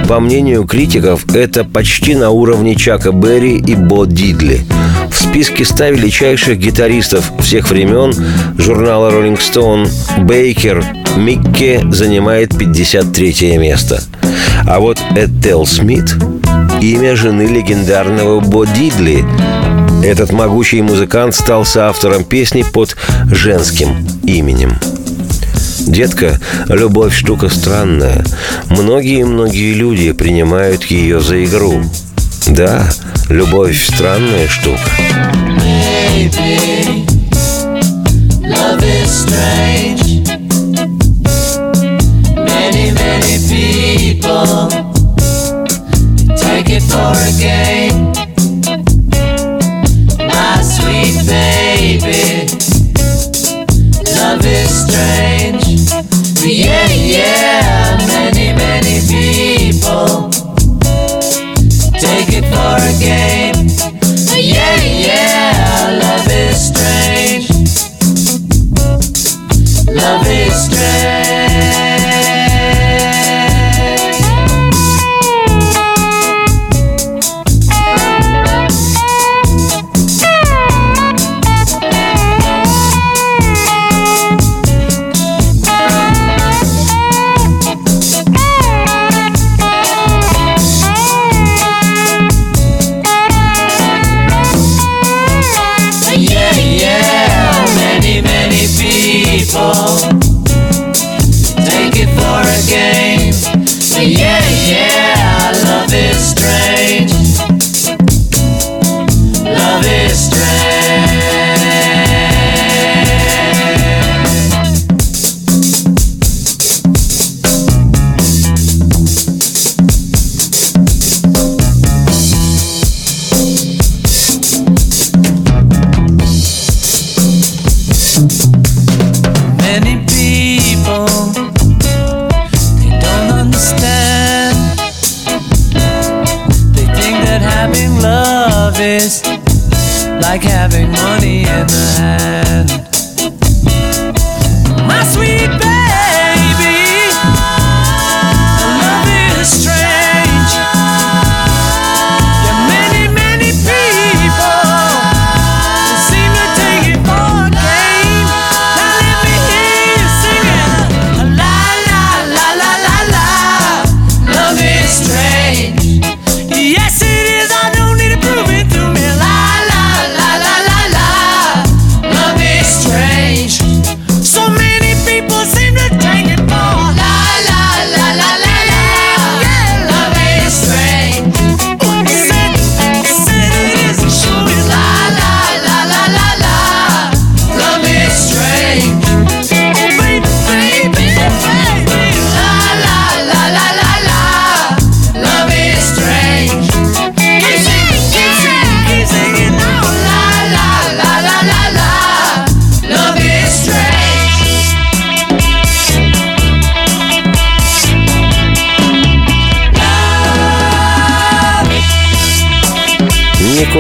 По 0.08 0.20
мнению 0.20 0.66
критиков, 0.66 1.26
это 1.34 1.64
почти 1.64 2.14
на 2.14 2.30
уровне 2.30 2.76
Чака 2.76 3.12
Берри 3.12 3.58
и 3.58 3.74
Бо 3.74 4.06
Дидли. 4.06 4.62
В 5.10 5.16
списке 5.16 5.66
ста 5.66 5.90
величайших 5.90 6.60
гитаристов 6.60 7.32
всех 7.40 7.72
времен 7.72 8.14
журнала 8.60 9.10
Rolling 9.10 9.40
Stone 9.40 9.90
Бейкер 10.24 10.86
Микке 11.18 11.82
занимает 11.90 12.56
53 12.56 13.58
место. 13.58 14.04
А 14.68 14.80
вот 14.80 15.00
Этел 15.16 15.66
Смит– 15.66 16.16
имя 16.82 17.16
жены 17.16 17.48
легендарного 17.48 18.40
Бо 18.40 18.68
Дидли– 18.68 19.26
этот 20.04 20.32
могучий 20.32 20.82
музыкант 20.82 21.36
стал 21.36 21.66
соавтором 21.66 22.24
песни 22.24 22.64
под 22.64 22.96
женским 23.32 24.08
именем. 24.24 24.78
Детка, 25.88 26.40
любовь 26.68 27.16
штука 27.16 27.50
странная. 27.50 28.24
Многие-многие 28.70 29.74
люди 29.74 30.12
принимают 30.12 30.84
ее 30.86 31.20
за 31.20 31.44
игру. 31.46 31.82
Да, 32.48 32.90
любовь 33.30 33.82
странная 33.82 34.48
штука. 34.48 34.80
Baby, 35.58 37.06
love 38.44 38.84
is 38.84 39.10
strange. 39.10 40.28
Many, 42.36 42.92
many 42.92 43.38
people 43.50 44.70
take 46.36 46.70
it 46.70 46.84
for 46.84 47.14
a 47.14 47.32
game. 47.40 48.19
Is 54.50 54.70
strange. 54.86 55.66
Yeah, 56.44 56.88
yeah, 56.90 57.98
many, 58.08 58.54
many 58.54 59.00
people 59.08 60.30
take 61.94 62.34
it 62.34 62.46
for 62.54 62.76
a 62.82 62.94
game. 63.00 63.68
Yeah, 64.36 64.82
yeah, 64.84 66.00
love 66.02 66.28
is 66.28 66.58
strange. 66.70 67.50
Love 69.88 70.26
is 70.28 70.54
strange. 70.66 71.19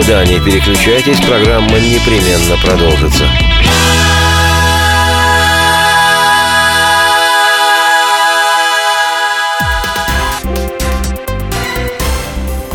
Никуда 0.10 0.26
не 0.26 0.40
переключайтесь, 0.40 1.20
программа 1.20 1.78
непременно 1.78 2.58
продолжится. 2.64 3.26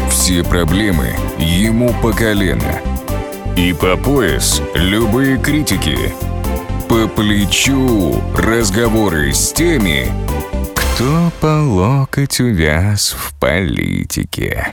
Все 0.08 0.44
проблемы 0.44 1.16
ему 1.36 1.92
по 2.00 2.12
колено. 2.12 2.80
И 3.56 3.72
по 3.72 3.96
пояс 3.96 4.62
любые 4.76 5.36
критики. 5.38 5.98
По 6.88 7.08
плечу 7.08 8.22
разговоры 8.36 9.32
с 9.32 9.52
теми, 9.52 10.06
кто 10.72 11.32
по 11.40 11.64
локоть 11.64 12.38
увяз 12.38 13.10
в 13.18 13.34
политике. 13.40 14.72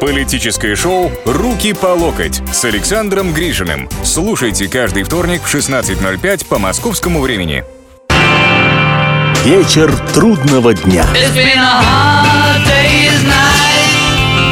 Политическое 0.00 0.74
шоу 0.74 1.10
«Руки 1.24 1.72
по 1.72 1.88
локоть» 1.88 2.42
с 2.52 2.64
Александром 2.64 3.32
Гришиным. 3.32 3.88
Слушайте 4.02 4.68
каждый 4.68 5.02
вторник 5.02 5.42
в 5.42 5.54
16.05 5.54 6.46
по 6.46 6.58
московскому 6.58 7.20
времени. 7.20 7.64
Вечер 9.44 9.92
трудного 10.14 10.74
дня. 10.74 11.04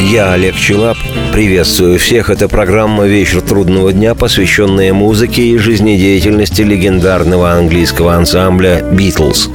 Я, 0.01 0.33
Олег 0.33 0.57
Челап, 0.57 0.97
приветствую 1.33 1.99
всех. 1.99 2.31
Это 2.31 2.49
программа 2.49 3.05
«Вечер 3.05 3.43
трудного 3.43 3.93
дня», 3.93 4.15
посвященная 4.15 4.95
музыке 4.95 5.43
и 5.43 5.59
жизнедеятельности 5.59 6.63
легендарного 6.63 7.53
английского 7.53 8.15
ансамбля 8.15 8.81
«Битлз». 8.93 9.51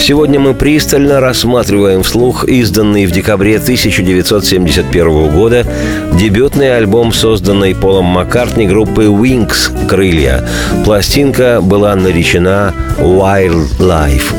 Сегодня 0.00 0.40
мы 0.40 0.54
пристально 0.54 1.20
рассматриваем 1.20 2.02
вслух 2.02 2.48
изданный 2.48 3.04
в 3.04 3.10
декабре 3.10 3.58
1971 3.58 5.28
года 5.28 5.66
дебютный 6.18 6.74
альбом, 6.74 7.12
созданный 7.12 7.74
Полом 7.74 8.06
Маккартни 8.06 8.66
группы 8.66 9.04
Wings 9.04 9.86
«Крылья». 9.86 10.48
Пластинка 10.86 11.60
была 11.60 11.94
наречена 11.94 12.74
«Wild 12.98 13.78
Life». 13.78 14.32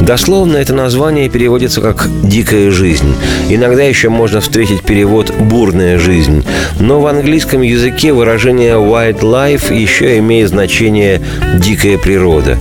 Дословно 0.00 0.58
это 0.58 0.74
название 0.74 1.28
переводится 1.28 1.80
как 1.80 2.08
«дикая 2.22 2.70
жизнь». 2.70 3.14
Иногда 3.48 3.82
еще 3.82 4.08
можно 4.08 4.40
встретить 4.40 4.82
перевод 4.82 5.32
«бурная 5.38 5.98
жизнь». 5.98 6.44
Но 6.78 7.00
в 7.00 7.06
английском 7.06 7.62
языке 7.62 8.12
выражение 8.12 8.74
«wild 8.74 9.20
life» 9.20 9.74
еще 9.74 10.18
имеет 10.18 10.50
значение 10.50 11.22
«дикая 11.54 11.98
природа». 11.98 12.58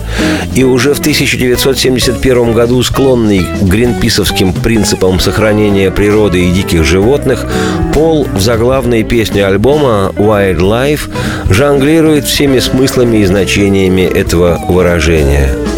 И 0.55 0.63
уже 0.63 0.93
в 0.93 0.99
1971 0.99 2.53
году 2.53 2.81
склонный 2.81 3.41
к 3.61 3.63
гринписовским 3.63 4.53
принципам 4.53 5.19
сохранения 5.19 5.91
природы 5.91 6.45
и 6.45 6.51
диких 6.51 6.85
животных, 6.85 7.45
Пол 7.93 8.27
в 8.33 8.41
заглавной 8.41 9.03
песне 9.03 9.45
альбома 9.45 10.11
«Wild 10.17 10.59
Life» 10.59 11.09
жонглирует 11.49 12.25
всеми 12.25 12.59
смыслами 12.59 13.17
и 13.17 13.25
значениями 13.25 14.01
этого 14.01 14.59
выражения– 14.67 15.49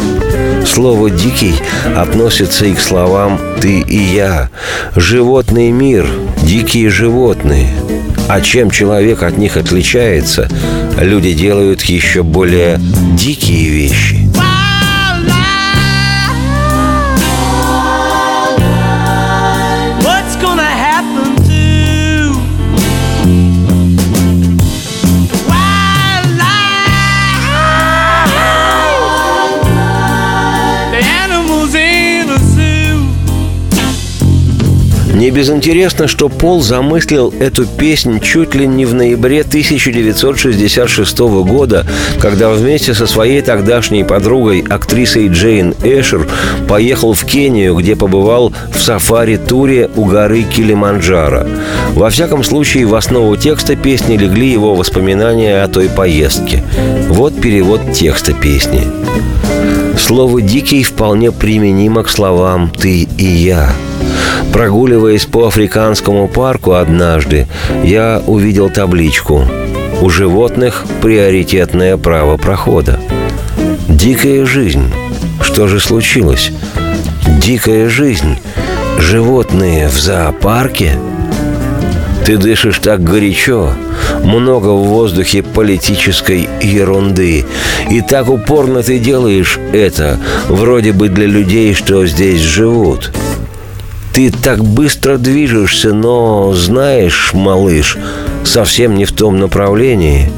Слово 0.67 1.09
«дикий» 1.09 1.55
относится 1.95 2.65
и 2.65 2.73
к 2.73 2.79
словам 2.79 3.39
«ты» 3.61 3.79
и 3.79 3.97
«я». 3.97 4.49
Животный 4.95 5.71
мир, 5.71 6.07
дикие 6.43 6.89
животные. 6.89 7.69
А 8.27 8.41
чем 8.41 8.69
человек 8.69 9.23
от 9.23 9.37
них 9.37 9.57
отличается, 9.57 10.49
люди 10.99 11.33
делают 11.33 11.81
еще 11.83 12.21
более 12.21 12.79
дикие 13.15 13.69
вещи. 13.69 14.26
Не 35.27 35.31
безинтересно, 35.31 36.07
что 36.07 36.29
Пол 36.29 36.61
замыслил 36.61 37.33
эту 37.37 37.65
песню 37.65 38.21
чуть 38.21 38.55
ли 38.55 38.65
не 38.65 38.85
в 38.85 38.93
ноябре 38.93 39.41
1966 39.41 41.19
года, 41.19 41.85
когда 42.21 42.49
вместе 42.49 42.93
со 42.93 43.07
своей 43.07 43.41
тогдашней 43.41 44.05
подругой, 44.05 44.61
актрисой 44.61 45.27
Джейн 45.27 45.75
Эшер, 45.83 46.25
поехал 46.69 47.11
в 47.11 47.25
Кению, 47.25 47.75
где 47.75 47.97
побывал 47.97 48.53
в 48.73 48.79
сафари-туре 48.79 49.89
у 49.97 50.05
горы 50.05 50.43
Килиманджаро. 50.43 51.45
Во 51.93 52.09
всяком 52.09 52.45
случае, 52.45 52.85
в 52.85 52.95
основу 52.95 53.35
текста 53.35 53.75
песни 53.75 54.15
легли 54.15 54.49
его 54.49 54.75
воспоминания 54.75 55.61
о 55.61 55.67
той 55.67 55.89
поездке. 55.89 56.63
Вот 57.09 57.41
перевод 57.41 57.81
текста 57.91 58.31
песни. 58.31 58.79
Слово 59.99 60.41
«дикий» 60.41 60.83
вполне 60.83 61.33
применимо 61.33 62.03
к 62.03 62.09
словам 62.09 62.69
«ты» 62.69 63.09
и 63.17 63.25
«я». 63.25 63.73
Прогуливаясь 64.53 65.25
по 65.25 65.47
африканскому 65.47 66.27
парку 66.27 66.73
однажды, 66.73 67.47
я 67.83 68.21
увидел 68.25 68.69
табличку 68.69 69.43
«У 70.01 70.09
животных 70.09 70.85
приоритетное 71.01 71.97
право 71.97 72.37
прохода». 72.37 72.99
Дикая 73.87 74.45
жизнь. 74.45 74.91
Что 75.41 75.67
же 75.67 75.79
случилось? 75.79 76.51
Дикая 77.41 77.89
жизнь. 77.89 78.37
Животные 78.99 79.87
в 79.87 79.99
зоопарке? 79.99 80.97
Ты 82.25 82.37
дышишь 82.37 82.79
так 82.79 83.03
горячо, 83.03 83.73
много 84.23 84.67
в 84.67 84.83
воздухе 84.83 85.43
политической 85.43 86.47
ерунды. 86.61 87.45
И 87.89 88.01
так 88.01 88.29
упорно 88.29 88.83
ты 88.83 88.99
делаешь 88.99 89.59
это, 89.71 90.19
вроде 90.49 90.91
бы 90.91 91.09
для 91.09 91.25
людей, 91.25 91.73
что 91.73 92.05
здесь 92.05 92.41
живут. 92.41 93.11
Ты 94.17 94.31
так 94.31 94.63
быстро 94.63 95.19
движешься, 95.19 95.93
но, 95.93 96.51
знаешь, 96.51 97.33
малыш, 97.35 97.99
совсем 98.43 98.95
не 98.95 99.05
в 99.05 99.11
том 99.11 99.39
направлении. 99.39 100.31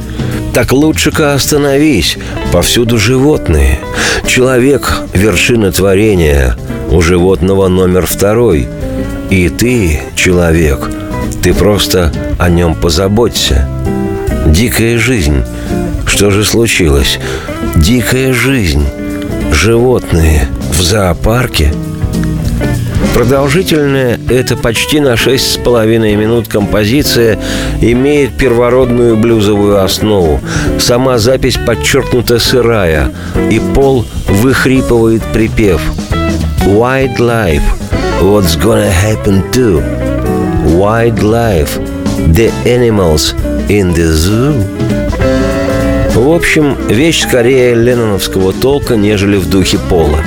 Так 0.54 0.74
лучше-ка 0.74 1.34
остановись. 1.34 2.18
Повсюду 2.52 2.98
животные. 2.98 3.80
Человек– 4.28 4.98
вершина 5.14 5.72
творения. 5.72 6.58
У 6.92 7.00
животного 7.00 7.70
номер 7.70 8.06
второй. 8.06 8.68
И 9.30 9.48
ты, 9.48 10.02
человек, 10.14 10.92
ты 11.42 11.54
просто 11.54 12.12
о 12.38 12.50
нем 12.50 12.76
позаботься. 12.76 13.66
Дикая 14.46 14.98
жизнь. 14.98 15.42
Что 16.06 16.32
же 16.32 16.44
случилось? 16.44 17.18
Дикая 17.78 18.34
жизнь. 18.34 18.86
Животные 19.54 20.50
в 20.70 20.82
зоопарке– 20.82 21.74
Продолжительная 23.14 24.20
это 24.30 24.56
почти 24.56 25.00
на 25.00 25.18
шесть 25.18 25.52
с 25.52 25.58
половиной 25.58 26.16
минут 26.16 26.48
композиция 26.48 27.38
имеет 27.82 28.38
первородную 28.38 29.18
блюзовую 29.18 29.84
основу. 29.84 30.40
Сама 30.80 31.18
запись 31.18 31.58
подчеркнута 31.58 32.40
сырая, 32.40 33.12
и 33.50 33.60
Пол 33.74 34.06
выхрипывает 34.28 35.22
припев 35.34 35.82
«Wild 36.66 37.18
life, 37.18 37.64
what's 38.22 38.58
gonna 38.58 38.90
happen 38.90 39.44
to? 39.52 39.84
Wild 40.78 41.22
life, 41.22 41.80
the 42.34 42.52
animals 42.66 43.36
in 43.68 43.94
the 43.94 44.12
zoo?» 44.14 44.54
В 46.16 46.32
общем, 46.32 46.76
вещь 46.90 47.24
скорее 47.24 47.76
ленноновского 47.76 48.52
толка, 48.52 48.96
нежели 48.96 49.38
в 49.38 49.50
духе 49.50 49.80
Пола. 49.90 50.20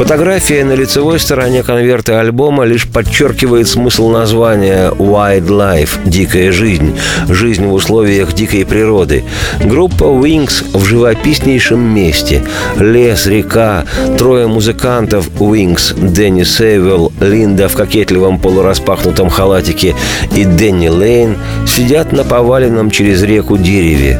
Фотография 0.00 0.64
на 0.64 0.72
лицевой 0.72 1.20
стороне 1.20 1.62
конверта 1.62 2.20
альбома 2.20 2.64
лишь 2.64 2.88
подчеркивает 2.88 3.68
смысл 3.68 4.08
названия 4.08 4.88
«Wild 4.92 5.48
Life»– 5.48 5.90
«Дикая 6.06 6.52
жизнь», 6.52 6.98
«Жизнь 7.28 7.66
в 7.66 7.74
условиях 7.74 8.32
дикой 8.32 8.64
природы». 8.64 9.24
Группа 9.62 10.04
Wings 10.04 10.64
в 10.72 10.86
живописнейшем 10.86 11.80
месте. 11.80 12.42
Лес, 12.78 13.26
река, 13.26 13.84
трое 14.16 14.46
музыкантов 14.46 15.28
Wings– 15.38 15.92
Дэнни 16.14 16.44
Сейвелл, 16.44 17.12
Линда 17.20 17.68
в 17.68 17.76
кокетливом 17.76 18.38
полураспахнутом 18.38 19.28
халатике 19.28 19.94
и 20.34 20.46
Дэнни 20.46 20.88
Лейн 20.88 21.36
сидят 21.66 22.12
на 22.12 22.24
поваленном 22.24 22.90
через 22.90 23.22
реку 23.22 23.58
дереве. 23.58 24.18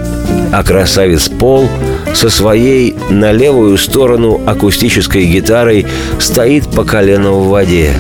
А 0.53 0.65
красавец 0.65 1.29
Пол 1.29 1.69
со 2.15 2.29
своей 2.29 2.97
на 3.09 3.33
левую 3.33 3.79
сторону 3.79 4.41
акустической 4.47 5.27
гитарой 5.27 5.87
стоит 6.19 6.69
по 6.71 6.85
колено 6.85 7.33
в 7.33 7.49
воде. 7.49 7.93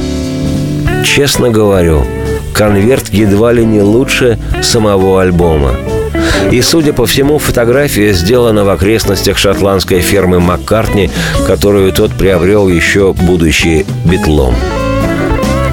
Честно 1.04 1.50
говорю, 1.50 2.04
конверт 2.52 3.08
едва 3.10 3.52
ли 3.52 3.64
не 3.64 3.80
лучше 3.80 4.38
самого 4.62 5.22
альбома. 5.22 5.74
И, 6.50 6.60
судя 6.62 6.92
по 6.92 7.06
всему, 7.06 7.38
фотография 7.38 8.12
сделана 8.12 8.64
в 8.64 8.70
окрестностях 8.70 9.38
шотландской 9.38 10.00
фермы 10.00 10.40
Маккартни, 10.40 11.10
которую 11.46 11.92
тот 11.92 12.12
приобрел 12.12 12.68
еще 12.68 13.12
будучи 13.12 13.86
битлом. 14.04 14.54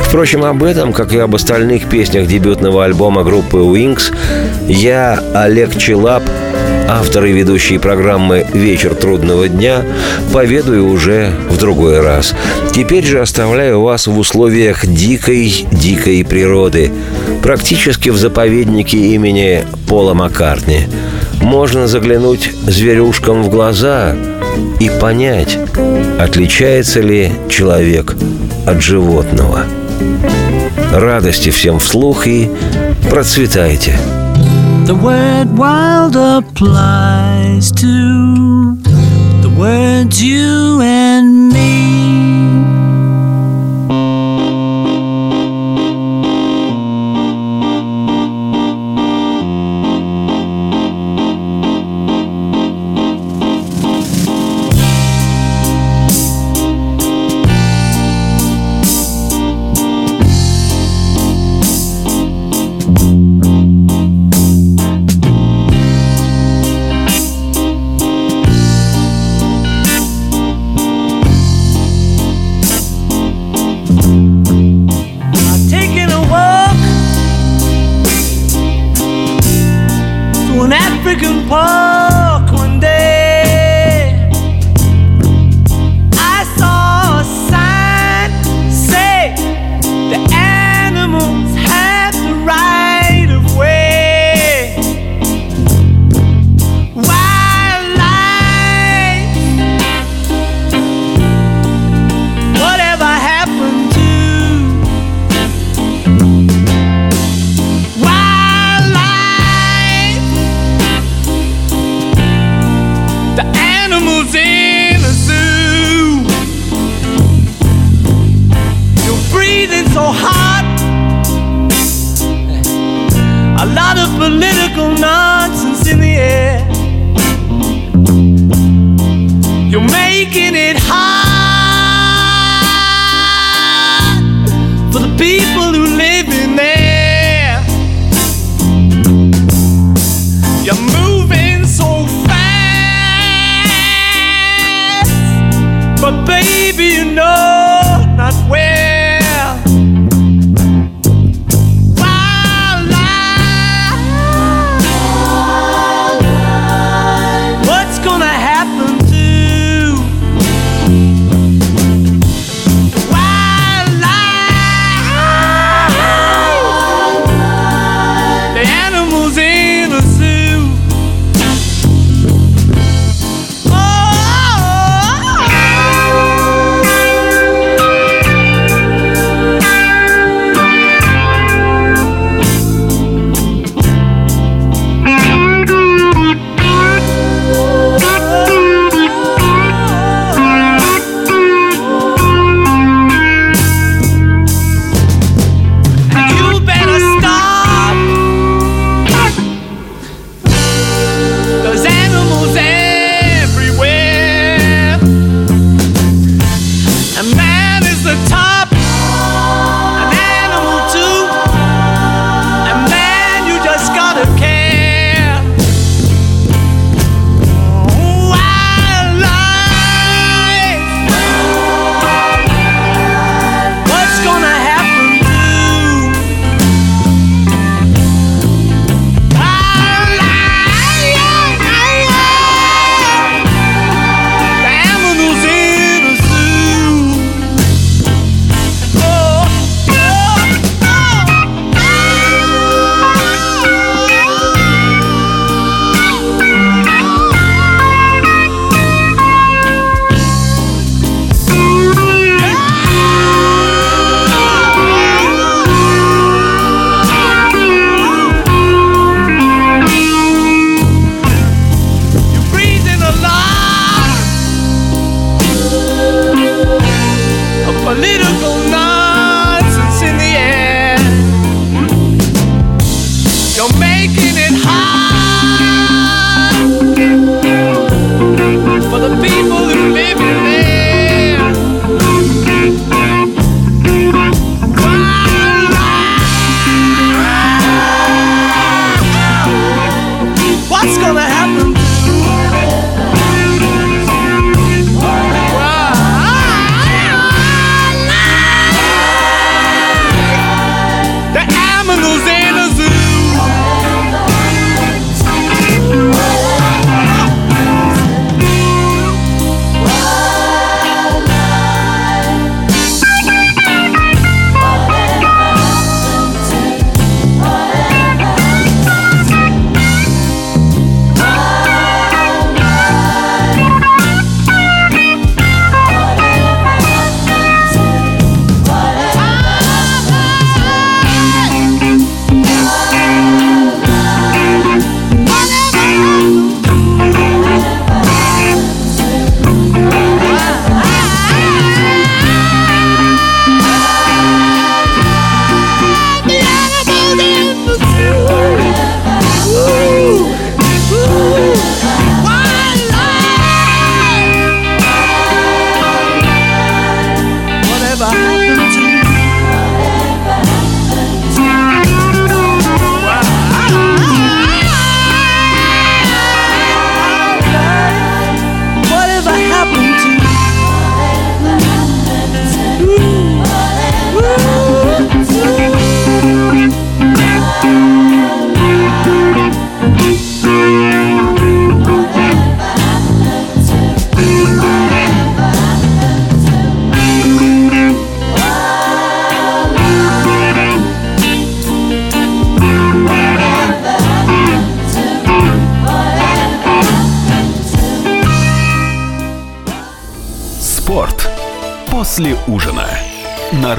Впрочем, 0.08 0.46
об 0.46 0.64
этом, 0.64 0.94
как 0.94 1.12
и 1.14 1.18
об 1.18 1.36
остальных 1.36 1.90
песнях 1.90 2.28
дебютного 2.28 2.86
альбома 2.86 3.24
группы 3.24 3.58
Wings, 3.58 4.16
я, 4.68 5.20
Олег 5.34 5.76
Челап, 5.78 6.24
автор 6.88 7.26
и 7.26 7.32
ведущий 7.32 7.78
программы 7.78 8.46
«Вечер 8.54 8.96
трудного 8.96 9.48
дня», 9.48 9.84
поведаю 10.34 10.90
уже 10.90 11.32
в 11.50 11.58
другой 11.58 12.02
раз. 12.02 12.34
Теперь 12.74 13.06
же 13.06 13.22
оставляю 13.22 13.82
вас 13.82 14.08
в 14.08 14.18
условиях 14.18 14.86
дикой-дикой 14.86 16.26
природы, 16.26 16.92
практически 17.44 18.10
в 18.10 18.18
заповеднике 18.18 18.98
имени 18.98 19.66
Пола 19.88 20.14
Маккартни. 20.14 20.88
Можно 21.42 21.88
заглянуть 21.88 22.52
зверюшкам 22.66 23.44
в 23.44 23.50
глаза 23.50 24.16
и 24.80 24.90
понять, 25.02 25.58
отличается 26.20 27.02
ли 27.02 27.32
человек 27.50 28.16
от 28.66 28.82
животного. 28.82 29.66
Радости 30.92 31.50
всем 31.50 31.80
вслух 31.80 32.28
и 32.28 32.50
процветайте! 33.10 33.98
The 34.88 34.96
word 34.96 35.58
wild 35.58 36.16
applies 36.16 37.74
to 37.74 38.76
the 39.42 39.54
words 39.60 40.24
you 40.24 40.80
and 40.82 41.50
me. 41.50 42.77